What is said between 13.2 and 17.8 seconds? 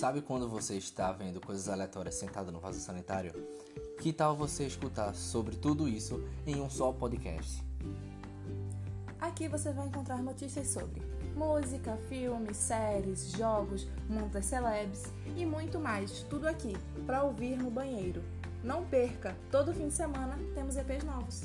jogos, mundo das celebs e muito mais. Tudo aqui para ouvir no